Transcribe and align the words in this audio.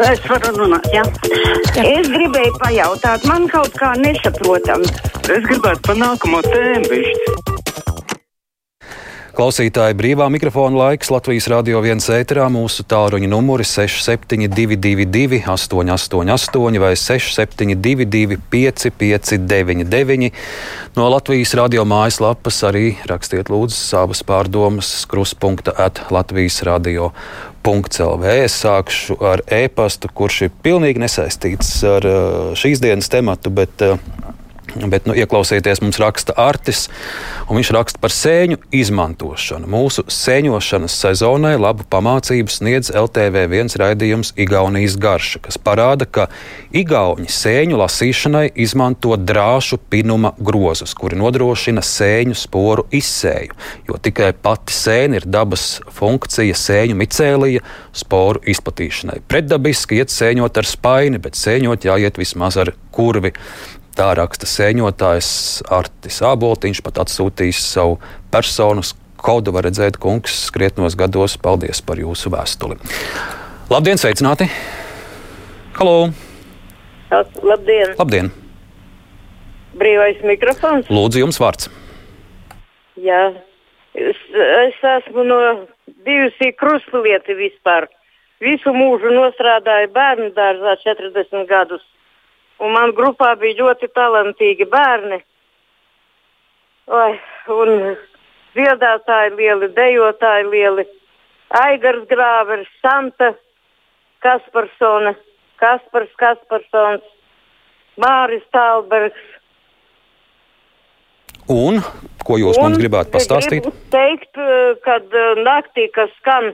Es 0.00 0.20
varu 0.24 0.54
runāt, 0.56 0.86
jā. 0.94 1.02
Es 1.84 2.08
gribēju 2.08 2.54
pajautāt, 2.62 3.26
man 3.28 3.44
kaut 3.52 3.74
kā 3.76 3.92
nesaprotam. 4.00 4.86
Es 5.28 5.44
gribētu 5.44 5.84
par 5.90 6.00
nākamo 6.00 6.40
tēmu 6.46 6.88
bišķi. 6.88 7.60
Klausītāji 9.40 9.94
brīvā 9.96 10.26
mikrofona 10.28 10.76
laiks 10.76 11.08
Latvijas 11.08 11.46
radio 11.52 11.78
viens 11.84 12.08
ēterā. 12.12 12.48
Mūsu 12.52 12.82
tālruņa 12.84 13.28
numuri 13.30 13.64
6722, 13.64 15.38
888, 15.46 16.80
vai 16.82 16.90
6722, 16.98 18.36
559, 18.52 20.32
no 20.98 21.06
Latvijas 21.14 21.54
radio 21.60 21.86
mājaslapas 21.88 22.58
arī 22.68 22.96
rakstiet 23.08 23.48
lūdzu 23.48 23.78
savas 23.78 24.24
pārdomas 24.26 24.92
kruspunkta 25.08 25.76
at 25.88 26.02
Latvijas 26.12 26.60
radio. 26.66 27.12
.lv. 27.64 28.24
Es 28.44 28.56
sākšu 28.62 29.18
ar 29.24 29.42
e-pastu, 29.52 30.10
kurš 30.14 30.42
ir 30.46 30.54
pilnīgi 30.64 31.02
nesaistīts 31.02 31.72
ar 31.88 32.06
šīs 32.58 32.82
dienas 32.82 33.10
tematu, 33.12 33.52
bet 33.52 33.84
Bet, 34.74 35.06
nu, 35.06 35.14
ieklausieties, 35.18 35.80
mums 35.82 35.98
raksta 35.98 36.34
Artis, 36.38 36.84
un 37.50 37.58
viņš 37.58 37.70
raksta 37.74 38.00
par 38.02 38.12
sēņu 38.14 38.60
izmantošanu. 38.76 39.66
Mūsu 39.70 40.04
sēņošanas 40.06 40.94
sezonai 41.02 41.56
labu 41.58 41.86
pamācību 41.90 42.52
sniedz 42.54 42.92
LTV1 42.94 43.74
raidījums 43.80 44.30
Igaunijas 44.38 44.94
garša, 45.00 45.42
kas 45.46 45.58
parāda, 45.58 46.06
ka 46.06 46.28
Igauni 46.70 47.26
sēņu 47.30 47.80
lasīšanai 47.80 48.44
izmanto 48.62 49.16
drāšu 49.18 49.80
pinuma 49.90 50.32
grozus, 50.38 50.94
kuri 50.94 51.18
nodrošina 51.18 51.82
sēņu 51.82 52.38
sporu 52.38 52.86
izsēju, 52.94 53.58
jo 53.90 53.98
tikai 53.98 54.30
pati 54.38 54.76
sēne 54.76 55.18
ir 55.18 55.26
dabas 55.26 55.80
funkcija 55.98 56.54
sēņu 56.54 57.00
micēlija 57.00 57.66
sporu 58.04 58.44
izplatīšanai. 58.46 59.18
Pretdabiski 59.26 59.98
iet 59.98 60.14
sēņot 60.14 60.62
ar 60.62 60.70
spaini, 60.70 61.18
bet 61.22 61.38
sēņot 61.38 61.90
jāiet 61.90 62.22
vismaz 62.22 62.60
ar 62.60 62.74
kurvi. 62.94 63.34
Tā 63.98 64.12
raksta 64.14 64.46
sēņotājs 64.46 65.30
Artis 65.74 66.20
Āboltiņš, 66.22 66.80
pat 66.86 67.00
atsūtījis 67.02 67.62
savu 67.72 67.98
personas 68.32 68.94
kodu. 69.20 69.52
Var 69.54 69.66
redzēt, 69.66 69.98
kungs, 70.00 70.36
skrietnos 70.46 70.96
gados. 70.98 71.36
Paldies 71.40 71.82
par 71.84 72.00
jūsu 72.00 72.30
vēstuli. 72.32 72.78
Labdien, 73.70 73.98
sveicināti! 74.00 74.46
Halo! 75.78 76.10
Labdien! 77.10 77.94
Labdien. 77.98 78.30
Brīvais 79.80 80.22
mikrofons. 80.26 80.90
Lūdzu, 80.90 81.24
jums 81.24 81.38
vārds. 81.42 81.70
Jā, 83.00 83.20
es, 83.94 84.18
es 84.66 84.82
esmu 84.96 85.24
no 85.26 85.38
bijusi 86.06 86.52
krustlieti 86.58 87.36
vispār. 87.38 87.88
Visu 88.42 88.72
mūžu 88.74 89.12
nostrādāju 89.14 89.90
bērnu 89.94 90.30
dārzā 90.36 90.76
40 90.84 91.48
gadus 91.50 91.82
un 92.60 92.72
man 92.76 92.94
grupā 92.96 93.34
bija 93.40 93.62
ļoti 93.64 93.90
talantīgi 93.96 94.66
bērni. 94.70 95.20
Oi, 96.90 97.12
un 97.54 97.74
dziedātāji 98.56 99.36
lieli, 99.38 99.70
dejotāji 99.76 100.48
lieli. 100.50 100.86
Aigars 101.60 102.06
Grāvers, 102.10 102.70
Santa 102.82 103.32
Kasparsona, 104.22 105.16
Kaspars 105.58 106.12
Kasparsons, 106.20 107.06
Māris 108.00 108.44
Talbergs. 108.54 109.26
Un 111.50 111.80
ko 112.22 112.38
jūs 112.38 112.58
un 112.60 112.68
mums 112.68 112.78
gribētu 112.78 113.10
pastāstīt? 113.16 113.66
Gribu 113.66 113.90
teikt, 113.90 114.38
kad 114.84 115.16
naktī, 115.42 115.88
kas 115.94 116.12
skan 116.20 116.52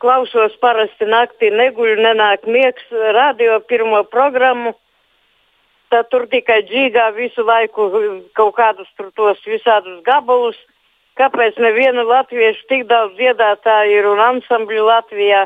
klausos 0.00 0.54
parasti 0.62 1.08
naktī, 1.08 1.50
neguļu, 1.52 1.98
nenāk 2.02 2.46
miegs, 2.46 2.84
radio 3.16 3.60
pirmo 3.68 4.04
programmu. 4.04 4.74
Tad 5.92 6.08
tur 6.08 6.24
tikai 6.32 6.62
džīgā 6.64 7.10
visu 7.16 7.44
laiku 7.44 7.90
kaut 8.36 8.54
kādus 8.56 8.88
tur 8.96 9.10
tos 9.16 9.42
visādus 9.44 10.00
gabalus. 10.06 10.56
Kāpēc 11.20 11.58
neviena 11.60 12.06
latviešu 12.08 12.64
tik 12.70 12.86
daudz 12.88 13.18
dziedātāju 13.18 13.98
ir 13.98 14.08
un 14.08 14.22
ansambļu 14.30 14.86
Latvijā 14.86 15.42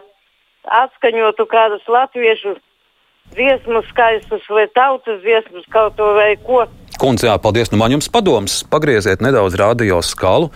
atskaņotu 0.67 1.47
kādas 1.51 1.83
latviešu 1.91 2.55
dziesmas 3.35 3.87
skaistas 3.91 4.47
vai 4.51 4.69
tautas 4.75 5.19
dziesmas 5.25 5.67
kaut 5.75 5.97
ko 5.99 6.13
vai 6.15 6.37
ko? 6.47 6.67
Kundze, 6.97 7.27
jā, 7.29 7.35
paldies. 7.43 7.69
Nu, 7.73 7.81
man 7.83 7.93
jums 7.93 8.09
padoms, 8.09 8.63
pagrieziet 8.73 9.21
nedaudz 9.25 9.59
radio 9.61 9.99
skalu. 10.01 10.49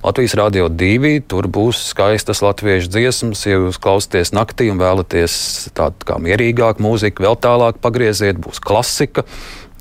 Latvijas 0.00 0.32
Rādio 0.38 0.70
2. 0.72 1.18
Tur 1.28 1.44
būs 1.52 1.82
skaistas 1.90 2.40
latviešu 2.40 2.88
dziesmas. 2.88 3.42
Ja 3.44 3.58
jūs 3.58 3.76
klausāties 3.82 4.32
naktī 4.32 4.70
un 4.72 4.80
vēlaties 4.80 5.34
tādu 5.76 6.08
kā 6.08 6.16
mierīgāku 6.24 6.80
mūziku, 6.80 7.26
vēl 7.26 7.36
tālāk 7.36 7.82
pagrieziet, 7.84 8.40
būs 8.40 8.62
klasika. 8.64 9.26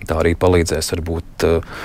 Tā 0.04 0.18
arī 0.20 0.34
palīdzēs 0.40 0.92
varbūt 0.96 1.46
uh, 1.48 1.78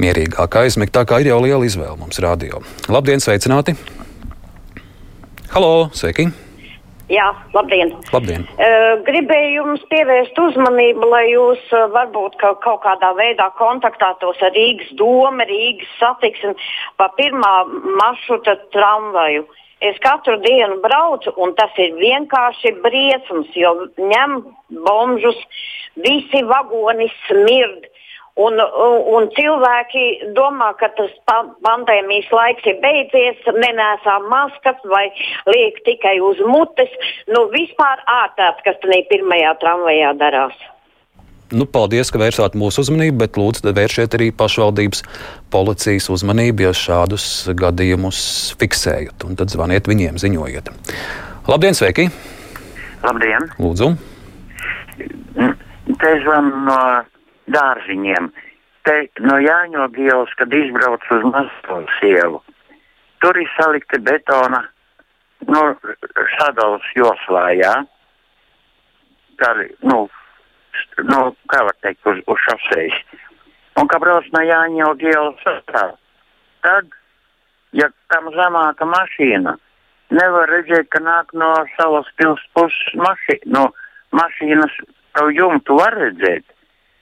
mierīgāk 0.00 0.58
aizmigt. 0.60 0.92
Tā 0.96 1.06
kā 1.08 1.22
ir 1.22 1.32
jau 1.32 1.40
liela 1.44 1.64
izvēle 1.64 1.96
mums 2.00 2.20
radio. 2.24 2.60
Labdien, 2.92 3.24
sveicināti! 3.24 3.76
Halo, 5.54 5.88
sveiki! 5.96 6.28
Jā, 7.08 7.28
labdien! 7.56 7.94
labdien. 8.12 8.42
Uh, 8.60 8.98
gribēju 9.06 9.62
jums 9.62 9.84
pievērst 9.88 10.36
uzmanību, 10.42 11.06
lai 11.08 11.22
jūs 11.30 11.62
uh, 11.72 11.86
varbūt 11.94 12.36
kaut, 12.42 12.58
kaut 12.64 12.82
kādā 12.84 13.14
veidā 13.16 13.46
kontaktētos 13.56 14.42
ar 14.44 14.52
Rīgas 14.52 14.90
domu, 15.00 15.46
Rīgas 15.48 15.94
satiksmi 15.96 16.52
pa 17.00 17.08
pirmā 17.16 17.54
maršruta 18.02 18.58
tramvaju. 18.76 19.46
Es 19.88 19.96
katru 20.04 20.36
dienu 20.42 20.80
braucu, 20.82 21.32
un 21.40 21.54
tas 21.56 21.72
ir 21.80 21.94
vienkārši 21.96 22.74
briesmas, 22.82 23.48
jo 23.56 23.72
ņem 23.96 24.40
bomžus, 24.84 25.38
visi 26.04 26.42
vagoni 26.44 27.06
smird. 27.28 27.86
Un, 28.38 28.60
un 29.18 29.26
cilvēki 29.34 30.32
domā, 30.36 30.70
ka 30.78 30.92
tas 30.94 31.10
pandēmijas 31.66 32.30
laiks 32.30 32.68
ir 32.70 32.78
beidzies, 32.84 33.40
nenēsā 33.50 34.18
maskas 34.30 34.78
vai 34.86 35.08
liek 35.50 35.80
tikai 35.88 36.20
uz 36.22 36.38
mutes. 36.46 36.92
Nu, 37.26 37.48
vispār 37.50 38.02
ārkārt, 38.06 38.62
kas 38.66 38.78
tajā 38.84 39.02
pirmajā 39.10 39.56
tramvajā 39.62 40.12
darās. 40.22 40.54
Nu, 41.48 41.64
paldies, 41.64 42.12
ka 42.12 42.20
vērsāt 42.20 42.54
mūsu 42.60 42.82
uzmanību, 42.84 43.22
bet 43.22 43.38
lūdzu, 43.40 43.72
vēršiet 43.72 44.14
arī 44.18 44.28
pašvaldības 44.36 45.00
policijas 45.50 46.10
uzmanību, 46.12 46.66
ja 46.66 46.74
šādus 46.76 47.48
gadījumus 47.56 48.20
fiksējat. 48.60 49.24
Un 49.24 49.38
tad 49.40 49.50
zvaniet 49.54 49.88
viņiem, 49.88 50.20
ziņojiet. 50.20 50.68
Labdien, 51.48 51.74
sveiki! 51.74 52.10
Labdien! 53.00 53.48
Lūdzu! 53.56 53.94
Te 55.98 56.10
zvanu 56.20 56.66
no 56.68 56.80
dārziņiem. 57.54 58.30
Te 58.88 58.96
no 59.24 59.36
Jāņoga 59.42 60.00
ielas, 60.00 60.32
kad 60.40 60.52
izbrauc 60.54 61.04
uz 61.12 61.24
Maskavas 61.28 62.02
ielu, 62.06 62.40
tur 63.22 63.38
ir 63.40 63.50
salikta 63.56 64.00
betona 64.00 64.62
nu, 65.46 65.62
sadalas 66.38 66.86
joslā, 66.96 67.44
jā. 67.58 67.74
Tā, 69.38 69.52
nu, 69.86 70.00
nu, 71.10 71.20
kā 71.52 71.62
var 71.68 71.76
teikt, 71.84 72.02
uz, 72.10 72.22
uz 72.26 72.44
šoseis. 72.46 72.96
Un 73.78 73.90
kā 73.90 74.00
brauc 74.02 74.26
no 74.34 74.42
Jāņoga 74.42 75.12
ielas 75.12 75.42
sastāv, 75.44 75.94
tad, 76.66 76.88
ja 77.76 77.90
tam 78.10 78.32
zemāka 78.34 78.88
mašīna, 78.88 79.54
nevar 80.10 80.50
redzēt, 80.50 80.88
ka 80.90 81.02
nāk 81.04 81.34
no 81.38 81.52
salas 81.76 82.08
pils 82.18 82.42
puses 82.56 82.94
maši, 82.98 83.38
no 83.46 83.68
mašīnas, 84.16 84.74
tavu 85.14 85.36
jumtu 85.36 85.76
var 85.78 85.94
redzēt 86.00 86.46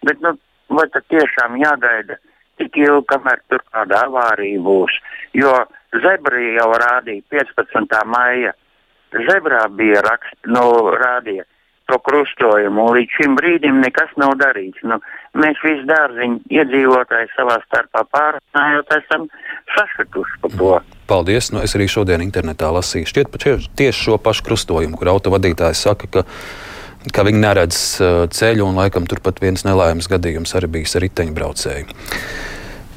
Bet, 0.07 0.23
nu, 0.25 0.37
vai 0.73 0.87
tad 0.95 1.07
tiešām 1.13 1.59
jāgaida 1.63 2.19
tik 2.61 2.79
ilgi, 2.81 3.07
kamēr 3.13 3.43
tur 3.51 3.65
kāda 3.73 4.05
avārija 4.07 4.63
būs? 4.65 5.01
Jo 5.37 5.53
zebrī 6.05 6.55
jau 6.57 6.71
rādīja 6.83 7.25
15. 7.33 8.01
maija. 8.13 8.55
Zebrā 9.17 9.67
bija 9.73 10.03
raksts, 10.05 10.41
nu, 10.51 10.65
rādīja 10.99 11.47
to 11.87 11.99
krustojumu, 12.03 12.83
un 12.83 12.97
līdz 12.97 13.15
šim 13.15 13.37
brīdim 13.39 13.79
nekas 13.85 14.11
nav 14.19 14.35
darīts. 14.41 14.83
Nu, 14.91 14.99
mēs 15.39 15.59
visi 15.63 15.87
dārziņi 15.87 16.41
iedzīvotāji 16.59 17.31
savā 17.37 17.61
starpā 17.63 18.03
pārunājot, 18.11 18.95
esam 18.99 19.29
sašutuši 19.77 20.41
par 20.43 20.57
to. 20.59 20.73
Paldies! 21.07 21.53
Nu, 21.55 21.63
es 21.63 21.77
arī 21.79 21.87
šodien 21.91 22.25
internetā 22.27 22.73
lasīju 22.75 23.13
šķiet 23.13 23.39
tieši 23.79 24.09
šo 24.09 24.19
pašu 24.23 24.49
krustojumu, 24.49 24.99
kur 24.99 25.15
autovadītājs 25.15 25.85
saka, 25.87 26.11
ka 26.11 26.27
ka 27.15 27.27
viņi 27.27 27.43
neredz 27.43 27.79
uh, 28.01 28.25
ceļu, 28.33 28.67
un 28.67 28.81
laikam 28.81 29.07
turpat 29.11 29.43
viens 29.43 29.67
nelaimes 29.67 30.11
gadījums 30.11 30.57
arī 30.59 30.73
bijis 30.79 30.97
ar 30.99 31.07
riteņbraucēju. 31.07 31.97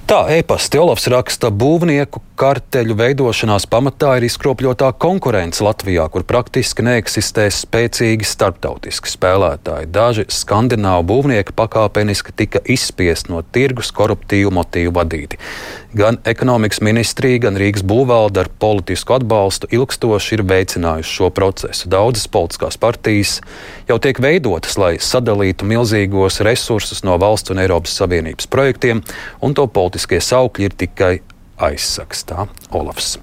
Tā 0.09 0.23
e-pasta 0.33 0.79
Olofs 0.81 1.03
raksta, 1.13 1.51
būvnieku 1.53 2.23
karteļu 2.41 2.95
veidošanās 2.97 3.67
pamatā 3.69 4.15
ir 4.17 4.23
izkropļotā 4.25 4.87
konkurence 4.97 5.61
Latvijā, 5.61 6.07
kur 6.09 6.23
praktiski 6.25 6.81
neeksistē 6.87 7.45
spēcīgi 7.53 8.25
starptautiski 8.25 9.11
spēlētāji. 9.11 9.91
Daži 9.93 10.25
skandināvu 10.33 11.05
būvnieki 11.11 11.53
pakāpeniski 11.53 12.33
tika 12.41 12.63
izspiest 12.65 13.29
no 13.29 13.43
tirgus 13.45 13.93
koruptīvu 13.93 14.49
motīvu 14.57 14.95
vadīti. 14.97 15.37
Gan 15.93 16.19
ekonomikas 16.25 16.83
ministrija, 16.85 17.39
gan 17.47 17.55
Rīgas 17.57 17.81
būvvalde 17.81 18.43
ar 18.43 18.49
politisku 18.61 19.15
atbalstu 19.15 19.71
ilgstoši 19.73 20.35
ir 20.37 20.43
veicinājuši 20.45 21.15
šo 21.17 21.29
procesu. 21.33 21.89
Daudzas 21.89 22.27
politiskās 22.29 22.77
partijas 22.77 23.39
jau 23.89 23.97
tiek 23.97 24.21
veidotas, 24.21 24.77
lai 24.77 24.91
sadalītu 25.01 25.65
milzīgos 25.65 26.43
resursus 26.45 27.01
no 27.01 27.17
valsts 27.17 27.49
un 27.49 27.63
Eiropas 27.65 27.97
Savienības 27.97 28.51
projektiem, 28.53 29.01
un 29.41 29.57
to 29.57 29.65
politiskie 29.65 30.21
saukļi 30.21 30.69
ir 30.69 30.77
tikai 30.85 31.13
aizsaks. 31.57 32.21
Tā 32.29 32.45
Olafs. 32.69 33.15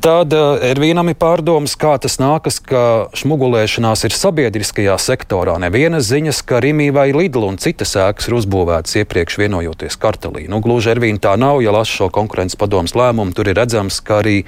Tad 0.00 0.32
eh, 0.32 0.62
Ervīnam 0.70 1.10
ir 1.12 1.16
pārdomas, 1.20 1.74
kā 1.76 1.92
tas 2.00 2.14
nākas, 2.22 2.56
ka 2.64 2.82
šmugulēšanās 3.20 4.06
ir 4.08 4.14
sabiedriskajā 4.16 4.94
sektorā. 4.96 5.58
Nevienas 5.60 6.08
ziņas, 6.08 6.40
ka 6.48 6.62
Rīgā 6.64 6.88
vai 6.96 7.10
Lidl 7.12 7.44
un 7.44 7.60
citas 7.60 7.92
ēkas 8.00 8.30
ir 8.30 8.38
uzbūvētas 8.38 8.96
iepriekš 9.02 9.36
vienojoties 9.42 10.00
kartelī. 10.00 10.46
Nu, 10.48 10.62
gluži 10.64 10.94
Ervīna 10.94 11.20
tā 11.28 11.36
nav, 11.36 11.60
ja 11.60 11.76
lasu 11.76 11.98
šo 11.98 12.10
konkurences 12.16 12.56
padomus 12.56 12.96
lēmumu, 12.96 13.36
tur 13.36 13.52
ir 13.52 13.60
redzams, 13.60 14.00
ka 14.00 14.22
arī 14.24 14.38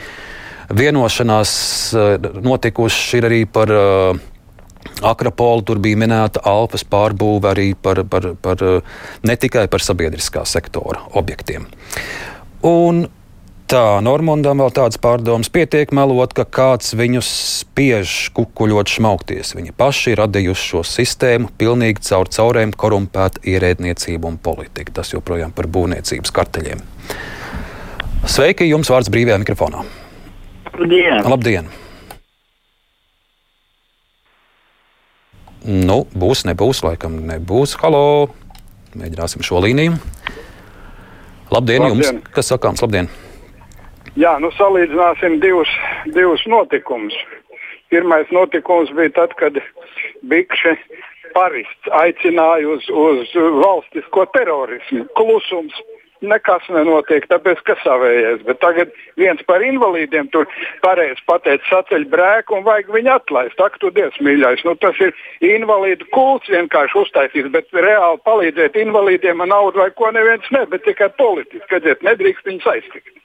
vienošanās 0.72 1.54
eh, 1.92 2.28
notikušas 2.48 3.16
ir 3.20 3.28
arī 3.28 3.44
par 3.44 3.76
uh, 3.76 4.28
Akropolu 5.04 5.62
tur 5.68 5.78
bija 5.82 6.00
minēta 6.00 6.40
Alpas 6.48 6.82
pārbūve 6.88 7.52
arī 7.52 7.72
par, 7.78 8.00
par, 8.08 8.32
par, 8.40 8.62
ne 9.22 9.34
tikai 9.38 9.68
par 9.70 9.84
sabiedriskā 9.84 10.42
sektora 10.48 11.04
objektiem. 11.18 11.68
Un 12.66 13.04
Tā 13.72 14.02
Normandam 14.04 14.60
vēl 14.60 14.68
tādas 14.76 14.98
pārdomas 15.00 15.48
pietiek 15.48 15.94
melot, 15.96 16.34
ka 16.36 16.44
kāds 16.44 16.90
viņus 16.92 17.28
spiež 17.62 18.26
kukuļot 18.36 18.90
šmaukties. 18.98 19.54
Viņi 19.56 19.72
paši 19.72 20.12
ir 20.12 20.20
radījuši 20.20 20.66
šo 20.74 20.82
sistēmu 20.84 21.48
pilnīgi 21.56 22.04
caur 22.04 22.28
caurēm 22.28 22.74
korumpēta 22.76 23.40
ierēdniecību 23.48 24.28
un 24.28 24.36
politiku. 24.44 24.92
Tas 25.00 25.14
joprojām 25.14 25.56
par 25.56 25.70
būvniecības 25.72 26.34
karteļiem. 26.36 26.84
Sveiki, 28.28 28.68
jums 28.68 28.92
vārds 28.92 29.08
brīvajā 29.08 29.40
mikrofonā. 29.40 29.86
Labdien! 30.76 31.24
Labdien. 31.32 31.72
Nu, 35.64 36.02
būs, 36.12 36.44
nebūs, 36.44 36.84
laikam 36.84 37.22
nebūs. 37.24 37.78
Halo! 37.80 38.04
Mēģināsim 38.92 39.40
šo 39.40 39.64
līniju. 39.64 39.96
Labdien, 41.48 41.88
Labdien. 41.88 42.20
jums! 42.20 42.32
Kas 42.36 42.52
sakāms? 42.52 42.84
Labdien! 42.84 43.08
Jā, 44.20 44.34
nu 44.44 44.50
salīdzināsim 44.52 45.38
divus, 45.40 45.70
divus 46.12 46.42
notikumus. 46.44 47.14
Pirmais 47.88 48.28
notikums 48.32 48.92
bija 48.96 49.12
tad, 49.16 49.32
kad 49.40 49.56
Bikši 50.28 50.74
parists 51.32 51.88
aicināja 51.96 52.68
uz, 52.74 52.90
uz 52.92 53.32
valstisko 53.62 54.26
terorismu. 54.36 55.06
Klusums. 55.16 55.80
Nekas 56.22 56.68
nenotiek, 56.70 57.24
tāpēc 57.26 57.64
ka 57.66 57.74
savējies. 57.80 58.44
Bet 58.46 58.60
tagad 58.62 58.92
viens 59.18 59.40
par 59.48 59.64
invalīdiem 59.66 60.28
tur 60.30 60.44
pareizi 60.84 61.24
pateica, 61.26 61.64
saceļ 61.66 62.04
brēku 62.12 62.54
un 62.60 62.62
vajag 62.68 62.92
viņu 62.94 63.10
atlaist. 63.16 63.64
Ak, 63.64 63.80
tu 63.82 63.90
dievs 63.96 64.20
mīļais. 64.22 64.62
Nu, 64.68 64.76
tas 64.78 65.00
ir 65.02 65.10
invalīdu 65.42 66.06
kults 66.14 66.52
vienkārši 66.52 67.00
uztaisīts, 67.00 67.50
bet 67.56 67.74
reāli 67.74 68.22
palīdzēt 68.28 68.78
invalīdiem 68.84 69.42
ar 69.42 69.50
naudu 69.50 69.82
vai 69.82 69.88
ko 69.98 70.12
neviens 70.14 70.46
ne, 70.54 70.62
bet 70.70 70.86
tikai 70.86 71.10
politiski. 71.18 71.64
Kad 71.72 71.90
nedrīkst 72.06 72.46
viņus 72.52 72.70
aiztikt. 72.76 73.18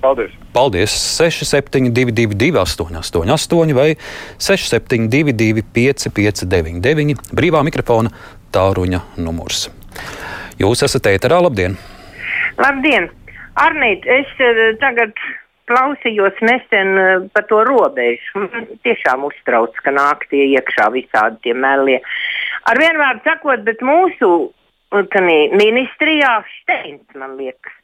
Paldies! 0.00 0.32
Paldies! 0.52 0.92
6722, 1.16 2.56
888, 2.56 3.74
vai 3.76 3.90
672, 4.40 5.62
559, 5.76 7.20
brīvā 7.36 7.60
mikrofona 7.66 8.12
tāruņa 8.54 9.02
numurs. 9.20 9.68
Jūs 10.60 10.84
esat 10.86 11.10
ēterā, 11.12 11.42
labdien! 11.44 11.76
Labdien! 12.60 13.10
Arnīt, 13.60 14.06
es 14.08 14.30
uh, 14.40 14.60
tagad 14.80 15.12
klausījos 15.70 16.38
nesen 16.44 16.94
uh, 16.96 17.26
par 17.34 17.44
to 17.50 17.60
robežu. 17.68 18.46
Man 18.46 18.70
tiešām 18.86 19.26
uztrauc, 19.28 19.76
ka 19.84 19.92
nāk 19.92 20.24
tie 20.32 20.46
iekšā 20.54 20.88
visādi 20.96 21.44
tie 21.44 21.54
melie. 21.54 22.00
Ar 22.70 22.80
vienu 22.80 23.02
vārdu 23.02 23.24
sakot, 23.26 23.66
bet 23.68 23.84
mūsu 23.84 24.30
tanī, 25.12 25.38
ministrijā 25.54 26.40
Steins, 26.60 27.04
man 27.14 27.36
liekas, 27.38 27.76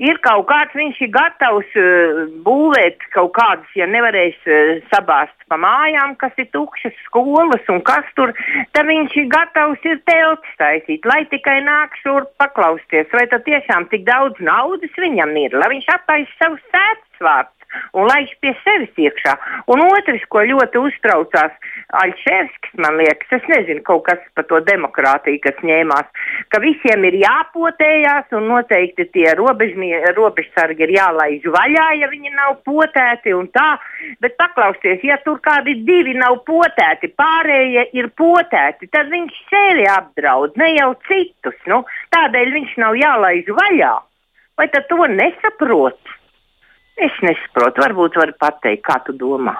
ir 0.00 0.18
kaut 0.24 0.46
kāds, 0.48 0.74
viņš 0.76 1.00
ir 1.04 1.12
gatavs 1.14 1.76
uh, 1.78 2.24
būvēt 2.46 3.04
kaut 3.14 3.32
kādus, 3.36 3.70
ja 3.78 3.88
nevarēs 3.90 4.38
uh, 4.48 4.80
sabāzt 4.92 5.36
pa 5.52 5.58
mājām, 5.60 6.16
kas 6.20 6.34
ir 6.40 6.48
tukšas 6.54 6.96
skolas 7.06 7.70
un 7.72 7.82
kas 7.86 8.08
tur, 8.18 8.32
tad 8.74 8.88
viņš 8.88 9.16
ir 9.22 9.30
gatavs 9.32 9.86
ir 9.88 10.00
telts 10.08 10.58
taisīt, 10.60 11.06
lai 11.08 11.22
tikai 11.32 11.60
nāk 11.66 11.96
šurp 12.02 12.32
paklausties, 12.40 13.08
vai 13.12 13.26
tad 13.32 13.44
tiešām 13.48 13.90
tik 13.92 14.06
daudz 14.08 14.40
naudas 14.44 15.00
viņam 15.00 15.36
ir, 15.44 15.56
lai 15.56 15.72
viņš 15.76 15.90
attaisa 15.96 16.38
savus 16.40 16.64
sēdesvārtus 16.72 17.59
un 17.96 18.08
laiž 18.10 18.32
pie 18.42 18.52
sevis 18.64 18.92
iekšā. 18.98 19.36
Un 19.72 19.82
otrs, 19.86 20.24
ko 20.32 20.42
ļoti 20.46 20.80
uztraucās 20.80 21.56
Aļševskis, 22.00 22.76
man 22.82 22.98
liekas, 23.00 23.32
es 23.40 23.46
nezinu, 23.50 23.82
kaut 23.86 24.04
kas 24.06 24.20
par 24.38 24.46
to 24.50 24.60
demokrātiju, 24.66 25.40
kas 25.42 25.58
ņēmās, 25.66 26.26
ka 26.52 26.60
visiem 26.62 27.06
ir 27.08 27.18
jāpotējās 27.24 28.30
un 28.38 28.46
noteikti 28.52 29.08
tie 29.14 29.34
robežsargi 29.38 30.86
ir 30.86 30.94
jālaiž 30.94 31.48
vaļā, 31.50 31.86
ja 32.00 32.10
viņi 32.12 32.34
nav 32.36 32.60
potēti 32.66 33.34
un 33.34 33.50
tā. 33.54 33.72
Bet 34.22 34.36
paklausieties, 34.40 35.02
ja 35.06 35.18
tur 35.24 35.40
kādi 35.44 35.80
divi 35.86 36.14
nav 36.18 36.40
potēti, 36.46 37.10
pārējie 37.18 37.88
ir 37.98 38.10
potēti, 38.16 38.90
tad 38.94 39.10
viņš 39.12 39.42
sevi 39.50 39.88
apdraud, 39.90 40.54
ne 40.60 40.72
jau 40.76 40.92
citus. 41.08 41.58
Nu, 41.70 41.82
tādēļ 42.14 42.54
viņš 42.58 42.78
nav 42.84 42.96
jālaiž 43.00 43.50
vaļā. 43.58 43.96
Vai 44.60 44.66
tad 44.72 44.88
to 44.90 45.06
nesaprot? 45.08 46.19
Es 46.98 47.20
nesaprotu, 47.24 47.84
varbūt 47.84 48.18
var 48.18 48.32
pateikt, 48.40 48.82
kā 48.86 48.98
tu 49.06 49.14
domā. 49.16 49.54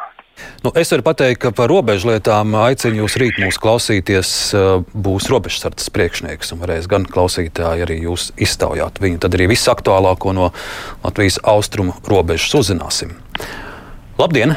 Nu, 0.65 0.73
es 0.77 0.91
varu 0.93 1.05
pateikt, 1.05 1.41
ka 1.43 1.51
par 1.57 1.71
robežlietām 1.73 2.55
aicinu 2.63 3.03
jūs 3.03 3.17
rīt 3.21 3.39
mūs 3.41 3.59
klausīties. 3.61 4.33
Būs 4.93 5.29
robežsardzes 5.33 5.93
priekšnieks 5.95 6.55
un 6.55 6.63
varēs 6.63 6.89
gan 6.91 7.07
klausītāji 7.09 7.85
arī 7.87 7.99
jūs 8.05 8.31
iztaujāt 8.41 9.01
viņu. 9.01 9.21
Tad 9.25 9.37
arī 9.37 9.51
visu 9.53 9.71
aktuālāko 9.73 10.35
no 10.37 10.51
Latvijas 11.05 11.41
austrumu 11.45 11.97
robežas 12.09 12.57
uzzināsim. 12.61 13.17
Labdien! 14.21 14.57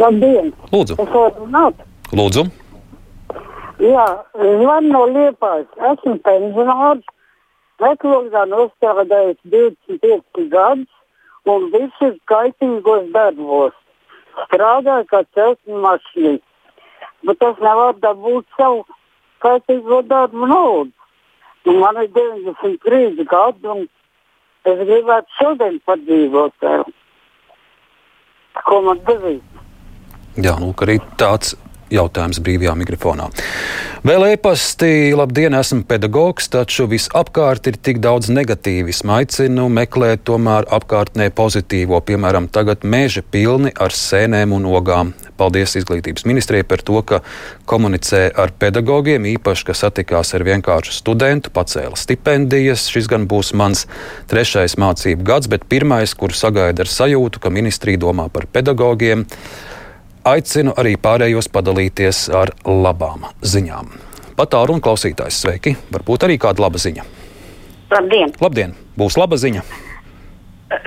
Labdien! 0.00 0.52
Lūdzu! 0.72 0.96
Lūdzu! 2.16 2.48
Jā, 3.80 4.06
zvanu 4.36 4.92
no 4.92 5.06
Liepājas. 5.08 5.68
Esmu 5.92 6.18
pensionārs 6.24 7.04
Meklogā 7.80 8.44
nostrādājis 8.48 9.38
25 9.52 10.48
gadus 10.52 11.48
un 11.48 11.70
visus 11.72 12.16
kaitīgos 12.30 13.08
darbos. 13.14 13.76
Strādāju 14.46 15.06
kā 15.10 15.22
celtņu 15.36 15.80
mašīnists, 15.84 16.46
bet 17.26 17.40
tas 17.40 17.58
nevar 17.64 17.96
dabūt 18.04 18.46
savu 18.56 18.84
kaitīgo 19.44 20.02
darbu 20.08 20.48
naudu. 20.52 20.92
Un 21.66 21.74
nu, 21.74 21.80
man 21.80 21.96
ir 22.00 22.08
93 22.16 23.24
gadi 23.28 23.68
un 23.68 23.82
es 24.64 24.78
gribētu 24.80 25.36
šodien 25.36 25.80
padzīvot. 25.84 26.68
Ko 28.64 28.78
man 28.86 29.02
darīt? 29.08 29.44
Jā, 30.40 30.54
nu, 30.60 30.72
arī 30.84 30.96
tāds 31.20 31.56
jautājums 31.94 32.40
brīvajā 32.42 32.74
mikrofonā. 32.80 33.28
Vēl 34.00 34.30
e-pasti, 34.30 35.10
labdien, 35.12 35.52
esmu 35.58 35.82
pedagogs, 35.84 36.46
taču 36.48 36.86
visapkārt 36.88 37.66
ir 37.68 37.76
tik 37.76 37.98
daudz 38.00 38.30
negatīvisma. 38.32 39.18
Aicinu 39.20 39.66
meklēt 39.68 40.22
tomēr 40.24 40.64
apkārtnē 40.72 41.26
pozitīvo, 41.36 42.00
piemēram, 42.08 42.46
tagad 42.48 42.86
meži 42.88 43.20
pilni 43.20 43.74
ar 43.76 43.92
sēnēm 43.92 44.54
un 44.56 44.64
ogām. 44.72 45.12
Paldies 45.40 45.76
izglītības 45.76 46.24
ministrijai 46.28 46.64
par 46.68 46.80
to, 46.84 47.02
ka 47.04 47.20
komunicē 47.68 48.22
ar 48.40 48.54
pedagogiem, 48.60 49.28
īpaši, 49.34 49.66
ka 49.68 49.76
satikās 49.76 50.32
ar 50.36 50.44
vienkāršu 50.48 50.96
studentu, 50.96 51.52
pacēla 51.52 51.96
stipendijas. 52.00 52.86
Šis 52.92 53.08
gan 53.08 53.28
būs 53.28 53.52
mans 53.56 53.86
trešais 54.32 54.78
mācību 54.80 55.28
gads, 55.28 55.48
bet 55.52 55.68
pirmais, 55.68 56.16
kuru 56.16 56.36
sagaida 56.36 56.86
ar 56.86 56.92
sajūtu, 56.92 57.40
ka 57.44 57.52
ministrija 57.52 58.00
domā 58.00 58.30
par 58.32 58.48
pedagogiem. 58.48 59.26
Aicinu 60.28 60.74
arī 60.76 60.98
pārējos 61.00 61.46
padalīties 61.48 62.26
ar 62.36 62.50
labām 62.68 63.22
ziņām. 63.40 63.86
Pat 64.36 64.50
tālu 64.52 64.74
un 64.76 64.82
klausītājs 64.84 65.38
sveiki. 65.40 65.72
Varbūt 65.94 66.26
arī 66.26 66.36
kāda 66.40 66.60
laba 66.60 66.80
ziņa. 66.80 67.06
Labdien! 67.90 68.34
Labdien! 68.40 68.74
Būs 69.00 69.16
laba 69.16 69.38
ziņa! 69.40 69.62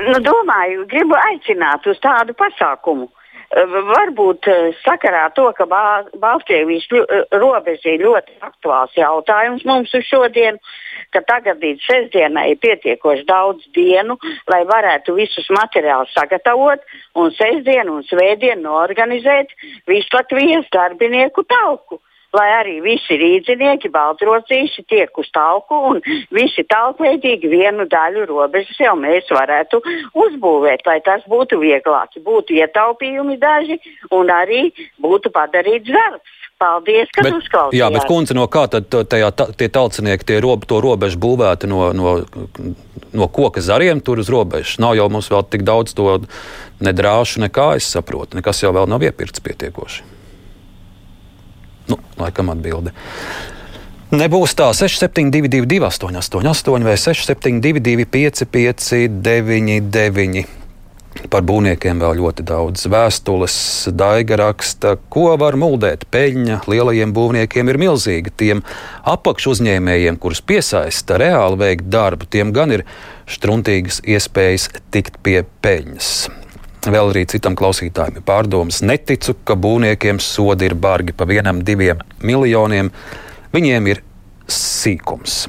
Nu, 0.06 0.20
domāju, 0.22 0.86
gribu 0.92 1.18
aicināt 1.18 1.90
uz 1.90 1.98
tādu 2.04 2.36
pasākumu. 2.38 3.10
Varbūt 3.54 4.48
eh, 4.50 4.72
sakarā 4.82 5.28
to, 5.36 5.50
ka 5.58 5.68
Baltkrievijas 5.70 6.88
robeža 7.32 7.94
ir 7.94 8.06
ļoti 8.06 8.40
aktuāls 8.42 8.96
jautājums 8.98 9.66
mums 9.70 9.94
uz 9.94 10.08
šodienu, 10.08 10.58
ka 11.14 11.22
tagad 11.28 11.62
līdz 11.62 11.86
sestdienai 11.86 12.48
ir 12.54 12.62
pietiekoši 12.64 13.28
daudz 13.30 13.68
dienu, 13.76 14.18
lai 14.50 14.64
varētu 14.70 15.14
visus 15.20 15.50
materiālus 15.54 16.14
sagatavot 16.18 16.82
un 17.20 17.30
sestdienu 17.38 18.00
un 18.00 18.08
svētdienu 18.08 18.66
norganizēt 18.66 19.54
visu 19.88 20.18
Latvijas 20.18 20.66
darbinieku 20.74 21.46
talku. 21.46 22.02
Lai 22.34 22.50
arī 22.60 22.78
visi 22.84 23.18
rīznieki, 23.20 23.92
baltrocīši 23.94 24.86
tiek 24.90 25.18
uz 25.22 25.30
talku 25.36 25.78
un 25.92 26.02
visi 26.34 26.66
talkveidīgi 26.70 27.50
vienu 27.52 27.86
daļu 27.90 28.26
robežas 28.30 28.80
jau 28.82 28.96
mēs 29.00 29.30
varētu 29.34 29.82
uzbūvēt, 30.26 30.86
lai 30.90 31.00
tas 31.06 31.26
būtu 31.30 31.62
vieglāk, 31.62 32.18
būtu 32.26 32.58
ietaupījumi 32.58 33.38
daži 33.42 33.80
un 34.12 34.32
arī 34.34 34.70
būtu 35.02 35.34
padarīts 35.34 35.92
darbs. 35.92 36.40
Paldies, 36.64 37.10
ka 37.12 37.26
uzklausījāt. 37.28 37.76
Jā, 37.76 37.90
bet 37.92 38.06
kundze, 38.08 38.36
no 38.38 38.46
kā 38.48 38.68
tad 38.72 38.86
tajā, 38.88 39.32
ta, 39.36 39.50
tie 39.58 39.68
talcinieki 39.74 40.28
tie 40.30 40.38
rob, 40.40 40.64
to 40.70 40.78
robežu 40.84 41.20
būvēti 41.20 41.68
no, 41.68 41.90
no, 41.98 42.14
no 43.12 43.28
koka 43.28 43.60
zariem 43.66 44.00
tur 44.06 44.22
uz 44.24 44.32
robežas? 44.32 44.78
Nav 44.80 44.96
jau 44.96 45.10
mums 45.12 45.28
vēl 45.34 45.44
tik 45.50 45.66
daudz 45.68 45.98
to 45.98 46.22
nedrāšu, 46.86 47.44
nekā 47.44 47.74
es 47.82 47.90
saprotu. 47.98 48.40
Nekas 48.40 48.64
jau 48.64 48.72
vēl 48.78 48.88
nav 48.88 49.04
iepirkts 49.04 49.44
pietiekoši. 49.44 50.14
Nu, 51.92 51.98
laikam 52.20 52.50
atbilde. 52.54 52.92
Nebūs 54.14 54.54
tā 54.54 54.68
6722, 54.78 55.90
888, 55.90 56.86
vai 56.86 56.98
672, 57.02 58.06
559, 58.14 60.46
Par 61.30 61.44
būvniekiem 61.46 62.00
vēl 62.02 62.18
ļoti 62.18 62.44
daudz 62.48 62.88
vēstules, 62.90 63.56
daiga 63.94 64.38
raksta, 64.42 64.96
ko 65.14 65.36
var 65.40 65.58
muldēt. 65.62 66.08
Peļņa 66.14 66.64
lielajiem 66.70 67.14
būvniekiem 67.14 67.70
ir 67.70 67.80
milzīga. 67.82 68.34
Tiem 68.38 68.64
apakšu 69.14 69.54
uzņēmējiem, 69.54 70.18
kurus 70.22 70.42
piesaista 70.42 71.20
reāli 71.22 71.62
veikt 71.62 71.92
darbu, 71.94 72.30
tiem 72.34 72.54
gan 72.56 72.74
ir 72.74 72.86
struntīgas 73.30 74.02
iespējas 74.10 74.72
tikt 74.94 75.22
pie 75.26 75.44
peļņas. 75.64 76.16
Vēl 76.84 77.14
arī 77.14 77.24
citam 77.32 77.56
klausītājam 77.56 78.20
ir 78.20 78.26
pārdomas. 78.28 78.82
Neticu, 78.84 79.38
ka 79.48 79.56
būvniekiem 79.56 80.20
sodi 80.20 80.68
ir 80.68 80.76
bargi 80.76 81.16
pa 81.16 81.28
vienam, 81.30 81.62
diviem 81.64 82.02
miljoniem. 82.20 82.92
Viņiem 83.54 83.88
ir 83.94 84.02
sīkums. 84.52 85.46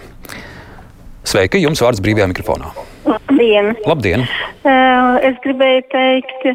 Sveiki, 1.24 1.62
jums 1.64 1.80
vārds 1.82 2.02
brīvajā 2.04 2.28
mikrofonā. 2.30 2.70
Labdien! 3.08 3.72
Labdien. 3.88 4.26
Uh, 4.62 5.16
es 5.26 5.40
gribēju 5.44 5.82
teikt 5.92 6.46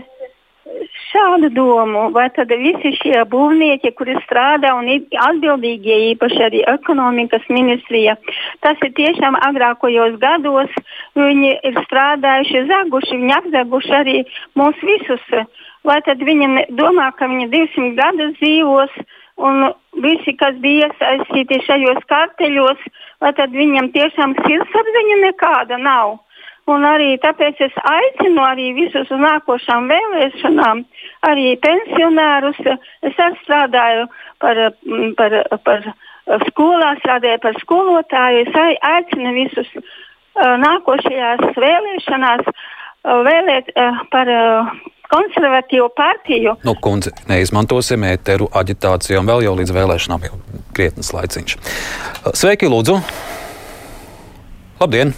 šādu 1.19 1.49
domu, 1.53 2.09
vai 2.15 2.29
tad 2.35 2.51
visi 2.51 2.93
šie 2.99 3.23
būvnieki, 3.31 3.91
kuri 3.97 4.15
strādā 4.23 4.71
un 4.77 4.87
atbildīgie 5.27 5.97
īpaši 6.13 6.41
arī 6.47 6.63
ekonomikas 6.73 7.43
ministrija, 7.49 8.15
tas 8.63 8.79
ir 8.85 8.93
tiešām 8.95 9.37
agrākajos 9.49 10.17
gados, 10.21 10.71
viņi 11.19 11.51
ir 11.63 11.79
strādājuši, 11.87 12.65
zaguši, 12.71 13.19
viņi 13.19 13.35
apzaguši 13.39 13.95
arī 14.01 14.17
mūs 14.59 14.79
visus. 14.83 15.25
Vai 15.87 16.01
tad 16.03 16.19
viņi 16.23 16.69
domā, 16.75 17.11
ka 17.15 17.27
viņi 17.31 17.49
200 17.51 17.91
gadus 17.99 18.33
dzīvos 18.39 18.95
un 19.39 19.69
visi, 20.03 20.35
kas 20.39 20.57
bija 20.63 20.89
iesaistīti 20.89 21.61
šajos 21.67 22.03
karteļos, 22.11 22.81
vai 23.23 23.31
tad 23.37 23.55
viņam 23.55 23.91
tiešām 23.95 24.35
sirdsapziņa 24.43 25.21
nekāda 25.27 25.79
nav? 25.79 26.19
Un 26.67 26.85
arī 26.85 27.15
tāpēc 27.23 27.61
es 27.65 27.77
aicinu 27.91 28.43
arī 28.45 28.73
visus 28.77 29.09
uz 29.09 29.21
nākošām 29.23 29.87
vēlēšanām, 29.89 30.83
arī 31.29 31.55
pensionārus. 31.63 32.59
Es 33.01 33.17
arī 33.17 33.39
strādāju 33.45 34.05
par, 34.43 34.61
mm, 34.85 35.15
par, 35.17 35.39
par 35.65 35.89
skolā, 36.49 36.93
strādāju 36.99 37.41
par 37.41 37.57
skolotāju. 37.63 38.45
Es 38.45 38.77
aicinu 38.91 39.33
visus 39.33 39.71
nākošajās 40.35 41.57
vēlēšanās 41.57 42.53
vēlēt 43.03 43.73
par 44.11 44.29
konservatīvu 45.09 45.89
partiju. 45.97 46.55
Nu, 46.67 46.75
kundze, 46.81 47.13
neizmantosim 47.29 48.05
ēteru 48.11 48.49
aģitāciju, 48.53 49.21
un 49.21 49.31
vēl 49.31 49.47
jau 49.47 49.55
līdz 49.57 49.73
vēlēšanām 49.73 50.27
jau 50.27 50.37
krietnes 50.77 51.09
laiciņš. 51.15 51.57
Sveiki, 52.37 52.69
lūdzu! 52.69 52.99
Labdien! 54.79 55.15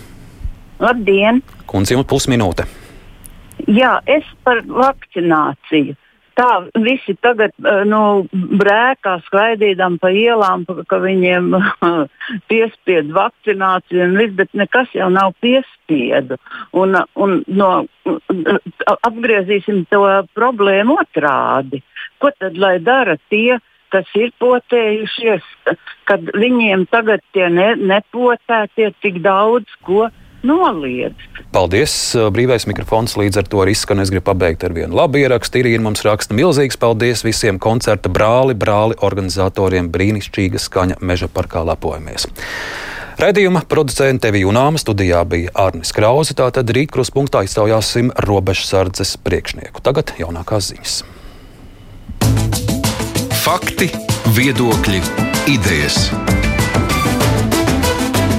Labdien! 0.82 1.44
Kundze, 1.70 1.96
jums 1.96 2.10
pusminūte. 2.10 2.66
Jā, 3.70 4.00
es 4.10 4.26
par 4.46 4.64
vakcināciju. 4.66 5.98
Tā 6.40 6.48
visi 6.80 7.14
tagad 7.22 7.52
eh, 7.60 7.82
nu, 7.86 8.26
brēkā 8.32 9.18
skraidīdām 9.28 9.98
pa 10.02 10.10
ielām, 10.16 10.64
ka 10.90 11.02
viņiem 11.04 11.52
piespiedu 12.50 13.14
vakcināciju 13.18 14.06
un 14.08 14.16
viss, 14.18 14.38
bet 14.40 14.54
nekas 14.58 14.94
jau 14.96 15.10
nav 15.14 15.36
piespiedu. 15.44 16.40
Un, 16.72 16.96
un 17.20 17.42
no, 17.52 17.72
apgriezīsim 18.96 19.84
to 19.92 20.06
problēmu 20.38 20.98
otrādi. 21.04 21.84
Ko 22.24 22.32
tad 22.40 22.58
lai 22.58 22.78
dara 22.80 23.20
tie, 23.30 23.60
kas 23.92 24.08
ir 24.16 24.32
potējušies, 24.40 25.46
kad 26.08 26.32
viņiem 26.32 26.88
tagad 26.90 27.22
tie 27.36 27.52
ne, 27.52 27.74
nepotētie 27.76 28.94
tik 29.04 29.20
daudz 29.22 29.68
ko 29.86 30.08
noliedz. 30.48 31.18
Paldies! 31.52 31.94
Brīvais 32.34 32.68
mikrofons 32.70 33.18
līdz 33.20 33.42
ar 33.42 33.50
to 33.52 33.62
arī 33.64 33.76
izskan. 33.76 34.00
Es 34.04 34.12
gribu 34.14 34.30
pabeigt 34.30 34.64
ar 34.64 34.76
vienu 34.76 34.96
labu 34.98 35.20
ierakstu. 35.22 35.62
Irīna 35.62 35.84
mums 35.88 36.06
raksta 36.08 36.38
milzīgs 36.38 36.80
paldies 36.80 37.26
visiem 37.28 37.60
koncerta 37.62 38.12
brāli, 38.12 38.56
brāli 38.58 38.98
organizatoriem. 39.04 39.92
Brīnišķīga 39.92 40.62
skaņa 40.62 41.02
meža 41.04 41.30
parkā 41.32 41.66
lepojamies. 41.68 42.30
Radījuma 43.22 43.62
producente 43.70 44.32
Vijunāma 44.34 44.80
studijā 44.82 45.22
bija 45.30 45.52
Arnis 45.68 45.92
Krause. 45.94 46.34
Tātad 46.40 46.72
rīt 46.74 46.90
kruspunktā 46.96 47.44
iztaujāsim 47.46 48.10
robežsardzes 48.26 49.18
priekšnieku. 49.22 49.84
Tagad 49.86 50.16
jaunākās 50.18 50.72
ziņas. 50.72 50.98
Fakti, 53.44 53.92
viedokļi, 54.38 55.02
idejas. 55.52 56.06